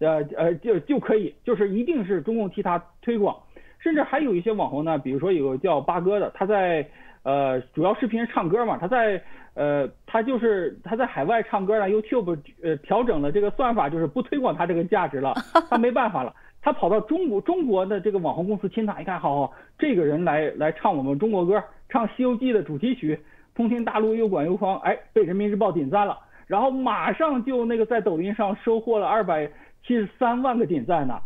[0.00, 3.36] 呃呃就就可以，就是一定是中共替他推广。
[3.78, 6.84] 甚至还有一些网红呢，比如说有个叫八哥的，他在
[7.22, 9.22] 呃主要视频唱歌嘛，他在
[9.54, 15.34] 呃他就是他在海外唱歌呢，YouTube 呃调整了这个算法，就是不推广他这个价值了，
[15.70, 16.34] 他没办法了。
[16.64, 23.18] 他跑到中国中国的这个网红公司亲他，一看，好好，这个人来来唱我们中国歌，唱《西游记》的主题曲，
[23.52, 29.50] 通天大路又广又宽，哎，被人民日报点赞了，然后马上就那个在抖音上收获了二百
[29.84, 31.20] 七十三万个点赞呢。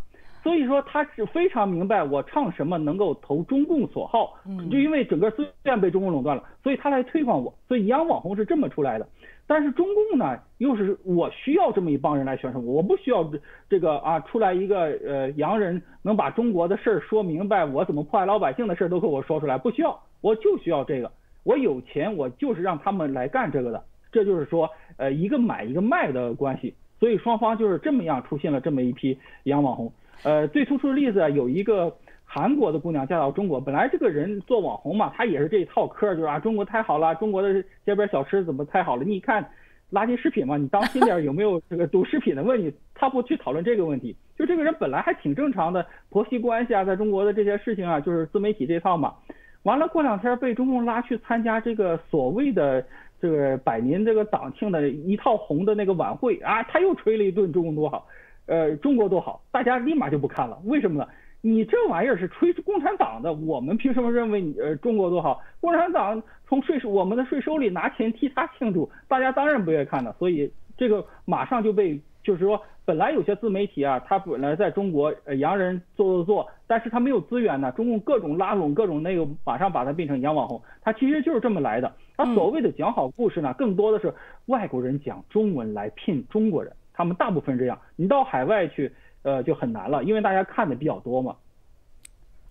[0.47, 4.35] 所以说他是非常明白我唱什么能够投中共所好，
[4.71, 9.09] 就因为整个资源被中共垄断了，所以他来推广我，所以洋网红是这么出来的。
[9.49, 13.29] 但是中共呢，又是我需要这么一帮人来宣传我，我不需要
[13.69, 21.11] 这个啊，出来一个呃洋人能把中国的事儿说明白，我怎么破坏老百姓的事儿都给我说出来，不需要，我就需要这个，
[21.43, 23.83] 我有钱，我就是让他们来干这个的，
[24.13, 31.97] 这就是说呃一个买一个卖的关系，所以双方就是这么样出现了这么一批洋网红，呃最突出的例子有一个。
[32.29, 39.05] 韩国的姑娘嫁到中国，本来这个人做网红嘛，她也是这一套嗑，就是啊，中国太好了，中国的街边小吃怎么太好了？
[39.05, 39.49] 你看
[39.93, 42.77] 垃圾食品嘛，你当心点，有没有这个毒食品的问题？
[42.97, 49.15] 他不去讨论这个问题，就这个人本来还挺正常的，婆媳关系啊，在中国的这些事情啊，就是自媒体这套嘛。
[49.63, 52.85] 完了过两天被中共拉去参加这个所谓的
[53.23, 58.05] 这个百年这个党庆的一套红的那个晚会啊，他又吹了一顿中共多好，
[58.47, 61.09] 呃，中国多好，大家立马就不看了，为什么呢？
[61.43, 65.41] 你这玩意儿是吹共产党的，我们凭什么认为你呃中国多好？
[65.61, 70.13] 共产党从税收我们的税收里拿钱替他庆祝，大家当然不愿意看的。
[70.19, 81.93] 所以这个马上就被就是说，本来有些自媒体啊，他本来在中国呃洋人做做做，但是他没有资源呢，中共各种拉拢各种那个，马上把他变成洋网红，他其实就是这么来的。
[82.17, 84.13] 他所谓的讲好故事呢，更多的是
[84.47, 87.79] 外国人讲中文来骗中国人，他们大部分这样。
[87.95, 88.93] 你到海外去。
[89.23, 91.35] 呃，就很难了，因为大家看的比较多嘛。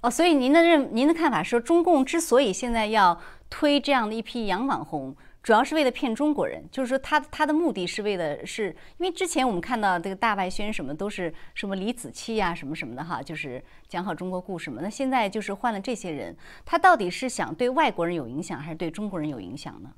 [0.01, 3.17] 哦，所以您的认，您的看法说，中共之所以现在要
[3.49, 14.81] 推这样的一批洋网红，主要是为了骗中国人，就是说他他的目的是为了，是因为之前我们看到这个大外宣什么都是什么李子柒呀，什么什么的哈，就是讲好中国故事嘛。
[14.81, 19.89] 那现在就是换了这些人，他到底是想对外国人有影响，还是对中国人有影响呢？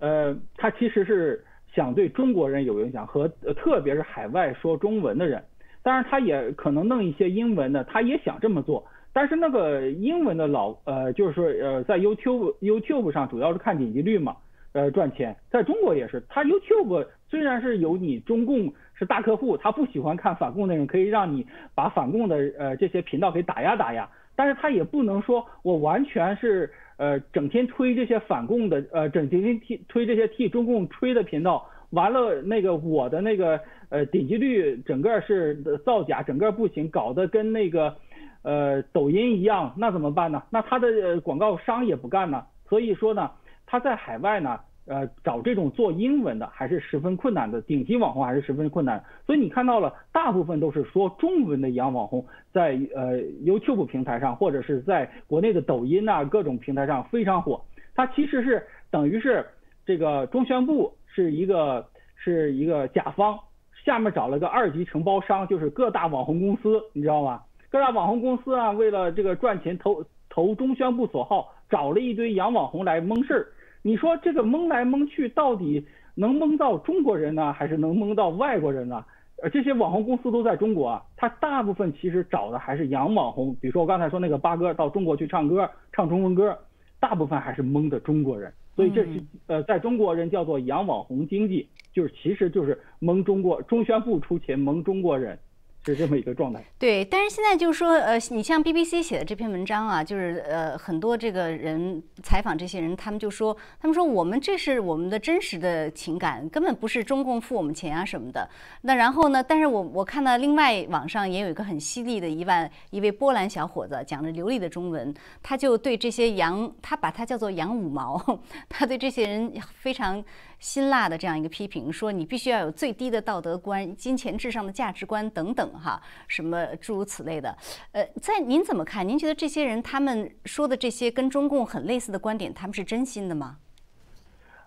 [0.00, 1.42] 呃，他其实是
[1.80, 5.42] 想对中国人有影响，和特别是海外说中文的人。
[5.82, 8.84] 当然，他也可能弄一些英文的，他也想这么做。
[9.14, 14.36] 但是那个英文的老呃，就是说呃，在 YouTube YouTube 上主要是看点击率嘛，
[14.72, 15.34] 呃赚钱。
[15.50, 24.06] 在中国也是，他 YouTube 虽然是有你中共是大客户，他不喜欢看反共内容，可以让你把反共的呃这些频道给打压打压。
[24.36, 31.66] 但是他也不能说我完全是呃整天推这些反共的呃整天替推这些替中共吹的频道。
[31.90, 33.58] 完了，那个我的那个
[33.88, 37.96] 呃点击率整个是造假，整个不行，搞得跟那个
[38.42, 40.40] 呃抖音一样，那怎么办呢？
[40.50, 42.44] 那他的广告商也不干呢。
[42.68, 43.30] 所以说呢，
[43.66, 49.02] 他在海外呢，呃找这种做英文的还是十分困难的，顶级网红还是十分困难。
[49.24, 57.64] 所以你看到了，大部分都是说中文的洋网红，在呃 YouTube 平台上，或者是在国内的抖音啊各种平台上非常火。
[57.94, 59.46] 它其实是等于是
[59.86, 60.92] 这个中宣部。
[61.12, 63.36] 是一个是一个甲方，
[63.84, 67.42] 下面找了个二级承包商，就是各大网红公司，你知道吗？
[67.68, 73.48] 各大网红公司啊，为了这个赚钱投投中宣部所好，找了一堆洋网红来蒙事儿。
[73.82, 79.04] 你说这个蒙来蒙去，到底能蒙到中国人呢，还是能蒙到外国人呢？
[79.42, 86.58] 呃，这些网红公司都在中国啊，他大部分其实找的还是洋网红，比如说我刚才说那个八哥到中国去唱歌，唱中文歌，
[86.98, 88.52] 大部分还是蒙的中国人。
[88.76, 95.38] 所以这是呃，在中国人叫做洋网红经济，就是其实就是蒙中国中宣部出钱蒙中国人，
[95.84, 96.62] 是这么一个状态。
[96.78, 108.48] 对，但是现在就是说，呃，你像 BBC 写的这篇文章啊，就是呃，很多这个人采访这些人，他们就说，他们说我们这是我们的真实的情感，根本不是中共付我们钱啊什么的。
[108.82, 109.42] 那然后呢？
[109.42, 120.22] 但是我我看到另外网上也有一个很犀利的一万一位波兰小伙子，讲着流利的中文，他就对这些洋，他把他叫做洋五毛， 他对这些人非常。
[120.60, 127.56] 辛辣的这样一个批评，说你必须要有最低的道德观、金钱至上的价值观等等，哈，什么诸如此类的。
[127.92, 129.06] 呃，在您怎么看？
[129.08, 133.56] 您觉得这些人他们说的这些跟中共很类似的观点，他们是真心的吗？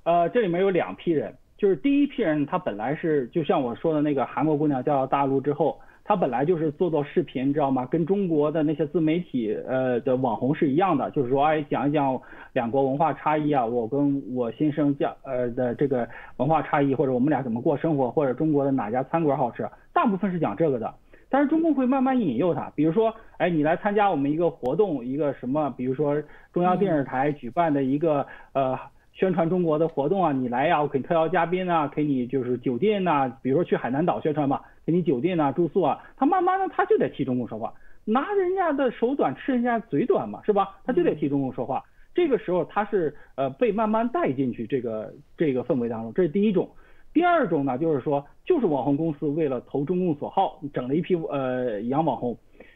[0.03, 5.79] 呃，这里面有两批人，就是第一批人，他本来是就像我说的那个韩国姑娘嫁到大陆之后。
[6.05, 7.85] 他本来就是做做视频，知道吗？
[7.85, 12.19] 跟中国的那些自媒体呃的网红是一样的，就是说，哎，讲一讲
[12.51, 20.93] 两国文化差异啊，我跟我新生讲呃的这个文化差异，或者我们俩怎么过生活，或者中国的哪家餐馆好吃，大部分是讲这个的。
[21.29, 28.77] 但是中共会慢慢引诱他，比如说，哎，你来参加我们一个活动，一个什么，比如说中央电视台举办的一个呃。
[29.13, 37.71] 宣传中国的活动啊，你来呀，我给你特邀嘉宾啊，给你就是酒店呐，比如说去海南岛宣传吧，给你酒店呐、住宿啊，他慢慢的他就得替中共说话，
[38.05, 40.77] 拿人家的手短，吃人家嘴短嘛，是吧？
[40.83, 41.83] 他就得替中共说话。
[42.15, 46.67] 这个时候他是呃被慢慢带进去这个这个氛围当中，这是第一种。
[47.13, 52.35] 第二种呢，就是说就是网红公司为了投中共所好，整了一批呃洋网红，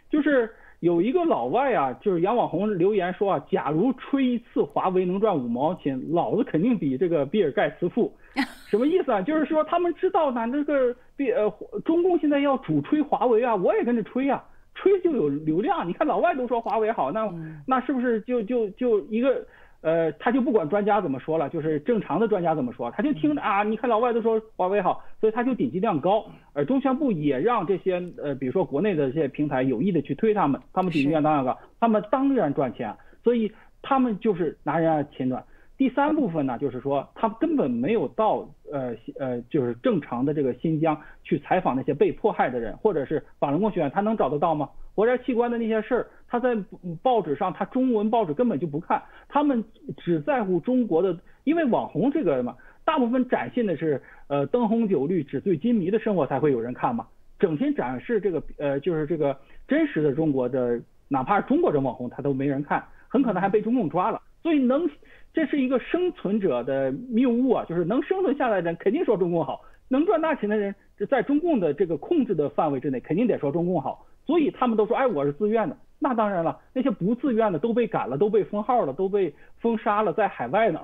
[0.10, 0.50] 就是。
[0.80, 8.14] 有一个老外啊，就是杨网红留言说啊，假如吹一次华为能赚五毛钱，老子肯定比这个比尔盖茨富。
[8.70, 9.22] 什么意思啊？
[9.22, 11.52] 就是说他们知道呢，这个比呃
[11.84, 14.44] 中共现在要主吹华为啊，我也跟着吹啊，
[14.76, 15.88] 吹就有流量。
[15.88, 17.28] 你看老外都说华为好，那
[17.66, 19.46] 那是不是就就就一个？
[19.88, 23.64] 呃，他就不管专家怎么说了，就是正常的专家怎么说，他就听着啊。
[23.64, 26.26] 你看老外都说华为好，所以他就点击量高。
[26.52, 32.94] 而中宣部也让这些呃，比如说国内的这些平台有意的去推他们，他们点击量当然高，他们当然赚钱。
[33.24, 33.50] 所以
[33.82, 35.42] 他们就是拿人家钱赚。
[35.78, 44.68] 第三部分呢，就是说他根本没有到呃呃，就是正常的这个新疆去采访那些被迫害的人，或者是法轮功学员，他能找得到吗？
[44.96, 46.58] 国家器官的那些事儿，他在
[47.04, 49.00] 报纸上，他中文报纸根本就不看，
[49.30, 49.64] 他们
[49.98, 57.06] 只在乎中国的，因为网红这个嘛，大部分展现的是呃灯红酒绿、纸醉金迷的生活才会有人看嘛，
[57.38, 64.90] 整天展示这个呃就是这个真实的中国的，哪怕是中国人网红，他都没人看，很可能还被中共抓了，所以能。
[65.38, 70.74] 这是一个生存者的谬误啊，就是能生存下来的人肯定说中共好，能赚大钱的人
[71.08, 75.78] 在中共的这个控制的范围之内，肯定得说中共好，所以他们都说，哎，我是自愿的。
[76.00, 80.82] 那当然了，那些不自愿的都被赶了，都被封号了，都被封杀了，在海外呢，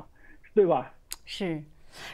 [0.53, 0.93] 对吧？
[1.25, 1.59] 是。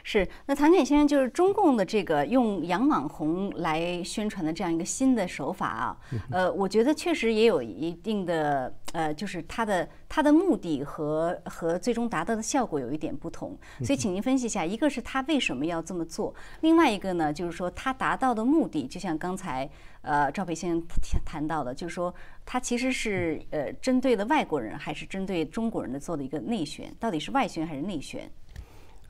[0.03, 5.97] 是，那唐建先生就是中共的这个用洋网红来宣传的这样一个新的手法啊，
[6.31, 19.69] 呃，我觉得确实也有一定的呃，就是它的它的目的和和最终达到的效果有一点不同，所以请您分析一下，一个是他为什么要这么做，另外一个呢，就是说他达到的目的，就像刚才
[20.01, 20.83] 呃赵培先生
[21.25, 22.13] 谈到的，就是说
[22.45, 28.29] 他其实是呃针对的外国人还是针对中国人的做的一个内宣，到底是外宣还是内宣？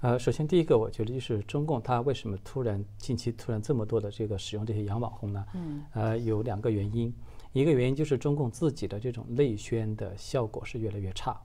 [0.01, 5.45] 呃，首先第一个，我觉得就是中共它为什么突然近期突然这么多的这个使用这些洋网红呢？
[5.53, 7.13] 嗯，呃，有两个原因，
[7.51, 11.37] 一个原因就是中共自己的这种内宣的效果是越来越差，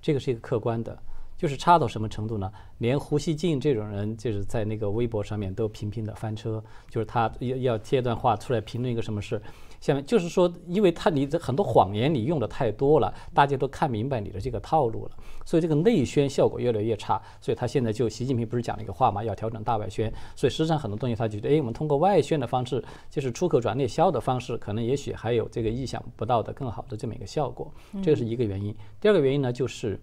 [0.00, 0.96] 这个是一个客观的，
[1.36, 2.52] 就是差到什么程度呢？
[2.78, 9.42] 连胡锡进这种人就是在那个微博上面都频频的翻车，就是他要要贴段话出来评论一个什么事。
[9.80, 15.12] 下面就是说，因为他你的很多谎言你用的太多了，大家都看明白你的这个套路了，
[15.46, 17.20] 所以这个内宣效果越来越差。
[17.40, 20.12] 所以他现在就习近平不是讲了一个话嘛，要调整大外宣。
[20.36, 27.72] 所以实际上很多东西他觉得，哎，我们通过外宣的方式，就是出口转内销的方式，可能也许还有这个意想不到的更好的这么一个效果。
[28.02, 28.76] 这是一个原因。
[29.00, 29.98] 第二个原因呢，就是，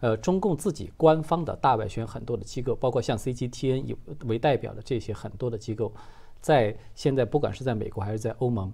[0.00, 5.90] 呃，中共自己官方的大外宣很多的机构，包括像 CGTN 有为代表的这些很多的机构，
[6.42, 8.70] 在现在不管是在美国还是在欧盟。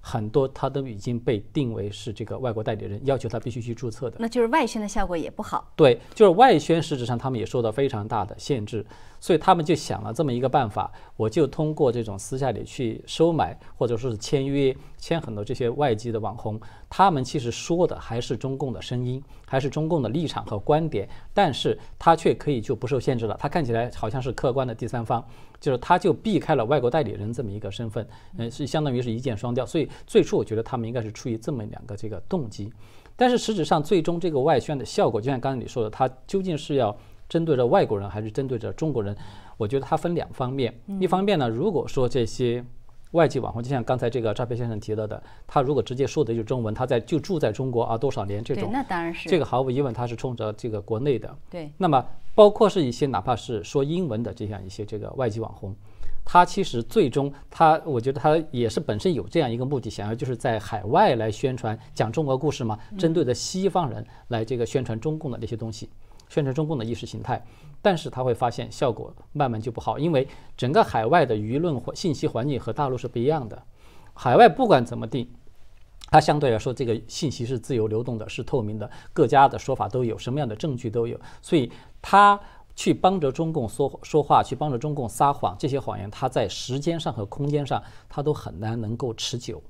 [0.00, 4.16] 很多他都已经被定为是这个外国代理人，要求他必须去注册的。
[4.18, 5.72] 那就是外宣的效果也不好。
[5.76, 8.84] 对，就是外宣，实质上他们也受到非常大的限制，
[9.20, 16.58] 所以他们就想了这么一个办法，我就通过这种私下里去收买或者说是签约，签很多这些外籍的网红，
[16.90, 25.24] 他们其实说的还是中共的声音，还是中共的立场和观点，但是他却可以就不受限制了，他看起来好像是客观的第三方。
[25.60, 28.06] 就是他就避开了外国代理人这么一个身份，
[28.38, 29.64] 嗯，是相当于是一箭双雕。
[29.64, 32.72] 所以最初我觉得他们应该是出于这么两个这个动机，
[33.14, 36.96] 但是实质上最终这个外宣的效果，就像刚才你说的，它究竟是要
[37.28, 39.14] 针对着外国人还是针对着中国人？
[39.58, 40.74] 我觉得它分两方面。
[40.98, 42.64] 一方面呢，如果说这些
[43.12, 51.36] 外籍网红，就像刚才这个诈骗先生提到的，他如果直接说的就是中文，他在就住在中国啊多少年这，种，那当然是这个毫无疑问他是冲着这个国内的。
[51.50, 55.74] 对，那么包括是一些哪怕是说英文的这样一些这个外籍网红，
[56.24, 65.90] 他其实最终他，我觉得他也是本身有这样一个目的，想要就是在海外来宣传讲中国故事嘛，针对的西方人来这个宣传中共的那些东西，
[66.28, 67.44] 宣传中共的意识形态。
[67.82, 70.26] 但是他会发现效果慢慢就不好，因为
[70.56, 73.62] 整个海外的舆论或信息环境和大陆是不一样的。
[74.14, 75.28] 海外不管怎么定，
[76.10, 81.70] 它相对来说这个信息是自由流动的，是透明的，各家的说法都有，什么样的证据都有，所以
[82.02, 82.38] 他
[82.74, 89.62] 去帮着中共说说话，去帮着中共撒谎，这些谎言他在时间上和空间上他都很难能够持久。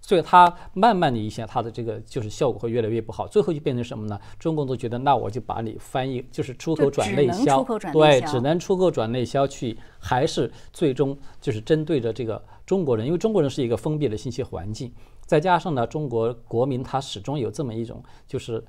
[0.00, 4.18] 所以它慢慢的一些，它的这个就是效果会越来越不好，最后就变成什么呢？
[4.38, 14.90] 中共都觉得，那我就把你翻译，就是出口转内销，对，只能出口转内销去，还是最终就是针对着这个中国人，因为中国人是一个封闭的信息环境，
[15.26, 18.64] 再加上呢，中国国民他始终有这么一种就是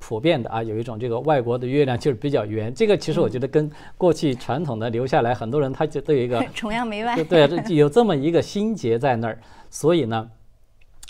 [0.00, 9.38] 普遍的啊，有一种这个外国的月亮就是比较圆，这个其实我觉得跟过去传统的留下来，很多人他就都有一个 崇洋媚外，对，有这么一个心结在那儿，
[9.70, 10.28] 所以呢。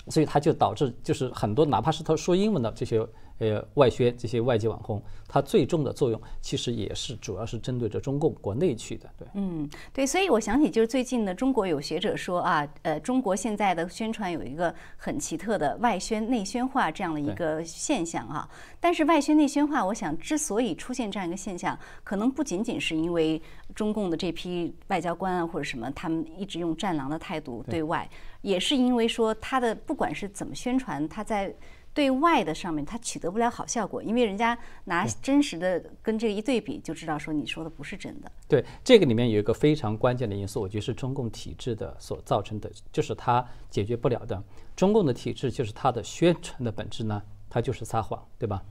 [0.07, 3.05] 所以它就导致，就是很多哪怕是他说英文的这些
[3.39, 9.27] 呃外宣这些外籍网红，它最终的作用其实也是主要是针对着中共国内去的，对。
[9.33, 18.47] 嗯，对，所以我想起就是最近呢，中国有学者说啊，呃，中国现在的宣传有一个很奇特的外宣内宣化这样的一个现象啊。
[18.79, 23.41] 但是外宣内宣化，我想之所以出现这样一个现象，可能不仅仅是因为
[23.73, 28.07] 中共的这批外交官啊或者什么，他们一直用战狼的态度对外。
[28.43, 31.53] 也是因为说他的不管是怎么宣传，他在
[31.93, 38.31] 对外的上面他取得不了好效果，因为人家拿真实的跟这个一对比，就知道说你说的不是真的。
[38.47, 44.41] 对，这个里面有一个非常关键的因素，我觉得是中共体制的所造成的，就是它解决不了的。
[44.75, 48.63] 中共的体制就是它的宣传的本质呢，它就是撒谎，对吧？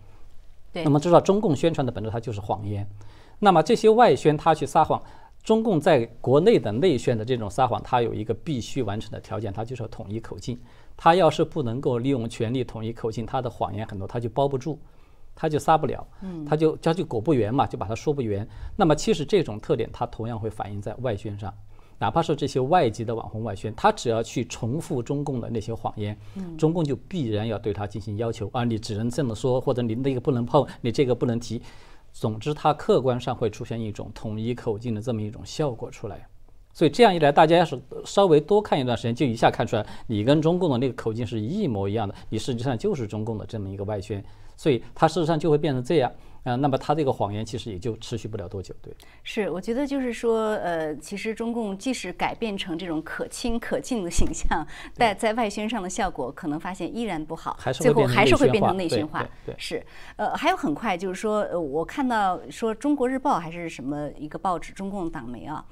[0.73, 0.85] 对。
[0.85, 2.87] 那么知道中共宣传的本质，它就是谎言。
[3.39, 5.03] 那么这些外宣他去撒谎。
[5.43, 10.59] 中共在国内的内宣的这种撒谎，它有一个必须完成的条件，它就是要统一口径。
[10.97, 14.79] 它要是不能够利用权力统一口径，它的谎言很多，它就包不住，
[15.35, 16.07] 它就撒不了，
[16.47, 18.47] 它就它就裹不圆嘛，就把它说不圆。
[18.77, 21.53] 那么其实这种特点，它同样会反映在外宣上，
[21.99, 26.17] 哪怕是这些外籍的网红外宣，他只要去重复中共的那些谎言，
[26.57, 31.61] 中共就必然要对他进行要求啊，你只能这么说，或者你那个不能碰，你这个不能提。
[32.13, 36.27] 总之，它客观上会出现一种统一口径的这么一种效果出来，
[36.73, 44.23] 所以这样一来，大家要是稍微多看一段时间，就一下看出来，你跟中共的那个口径是一模一样的，你实际上就是中共的这么一个外宣，
[44.57, 46.13] 所以它事实上就会变成这样。
[46.45, 48.93] 啊，那么他这个谎言其实也就持续不了多久，对。
[49.23, 54.67] 是，我觉得就是说，呃，其实中共即使改变成这种可亲可敬的形象，
[54.97, 59.25] 但在外宣上的效果可能发现依然不好，最后还是会变成内宣化。
[59.47, 59.85] 对，是。
[60.17, 65.65] 呃，还有很快就是说，呃，我看到说《中国日报》还是什么一个报纸，中共党媒啊，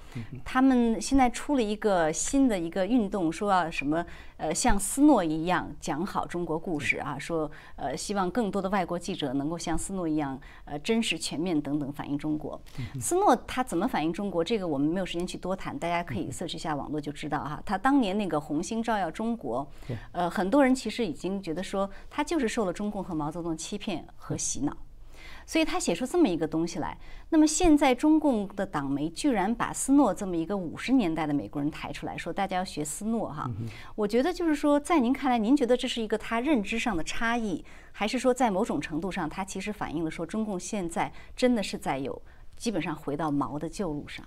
[0.45, 4.07] 他们现在出了一个新的一个运动，说要什么。
[4.41, 12.59] 呃，像斯诺一样讲好中国故事啊，说呃，希望更多的外国记者能够像斯诺一样，呃，真实、全面等等反映中国。
[12.99, 14.43] 斯诺他怎么反映中国？
[14.43, 17.63] 这个我们没有时间去多谈，大家可以 search 一下网络就知道哈。
[17.67, 19.71] 他当年那个红星照耀中国，
[20.13, 24.75] 呃，很多人其实已经觉得说他就是受了中共和毛泽东欺骗和洗脑。
[25.51, 26.97] 所以他写出这么一个东西来，
[27.31, 33.51] 那么现在中共的党媒居然把斯诺这么一个五十年代的美国人抬出来，说大家要学斯诺哈。
[33.97, 42.23] 我觉得就是说，在您看来，您觉得这是一个他认知上的差异，还是说在某种程度上，他其实反映了说中共现在真的是在有
[42.57, 44.25] 基本上回到毛的旧路上？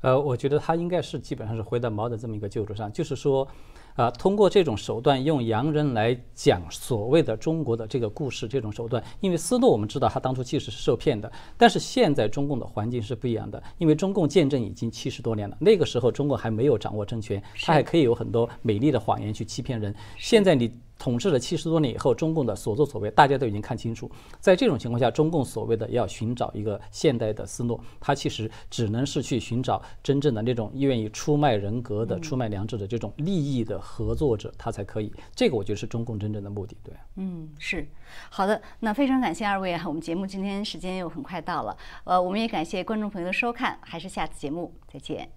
[0.00, 3.46] 呃，我觉得他应该是基本上是回到毛的这么一个旧路上，就是说。
[3.98, 20.70] 啊，通过这种手段，用洋人来讲所谓的中国的这个故事，这种手段，因为思路我们知道他当初其实是受骗的，但是现在中共的环境是不一样的，因为中共建政已经七十多年了，那个时候中共还没有掌握政权，他还可以有很多美丽的谎言去欺骗人，现在你。
[20.98, 24.10] 统治了七十多年以后，中共的所作所为，大家都已经看清楚。
[24.40, 35.12] 在这种情况下，中共所谓的要寻找一个现代的思路，他其实只能是去寻找真正的那种愿意出卖人格的、出卖良知的这种利益的合作者，他才可以。
[35.34, 36.76] 这个我觉得是中共真正的目的。
[36.82, 37.86] 对，嗯，是
[38.28, 38.60] 好的。
[38.80, 41.76] 那非常感谢二位啊，我们节目今天时间又很快到了。
[42.04, 45.30] 呃，我们也感谢观众朋友的收看，还是下次节目再见。